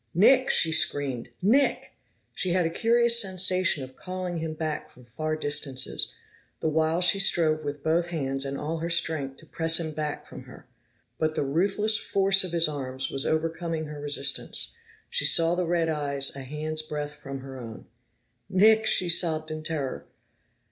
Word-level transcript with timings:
"Nick!" 0.15 0.49
she 0.49 0.71
screamed. 0.71 1.29
"Nick!" 1.43 1.91
She 2.33 2.53
had 2.53 2.65
a 2.65 2.71
curious 2.71 3.21
sensation 3.21 3.83
of 3.83 3.95
calling 3.95 4.37
him 4.39 4.55
back 4.55 4.89
from 4.89 5.03
far 5.03 5.35
distances, 5.35 6.15
the 6.59 6.67
while 6.69 7.01
she 7.01 7.19
strove 7.19 7.63
with 7.63 7.83
both 7.83 8.07
hands 8.07 8.43
and 8.43 8.57
all 8.57 8.79
her 8.79 8.89
strength 8.89 9.37
to 9.37 9.45
press 9.45 9.79
him 9.79 9.91
back 9.91 10.25
from 10.25 10.45
her. 10.45 10.65
But 11.19 11.35
the 11.35 11.43
ruthless 11.43 11.97
force 11.99 12.43
of 12.43 12.51
his 12.51 12.67
arms 12.67 13.11
was 13.11 13.27
overcoming 13.27 13.85
her 13.85 14.01
resistance; 14.01 14.73
she 15.07 15.23
saw 15.23 15.53
the 15.53 15.67
red 15.67 15.87
eyes 15.87 16.35
a 16.35 16.41
hand's 16.41 16.81
breadth 16.81 17.13
from 17.13 17.41
her 17.41 17.59
own. 17.59 17.85
"Nick!" 18.49 18.87
she 18.87 19.07
sobbed 19.07 19.51
in 19.51 19.61
terror. 19.61 20.07